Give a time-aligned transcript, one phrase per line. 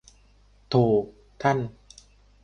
[0.67, 0.73] โถ
[1.41, 1.57] ท่าน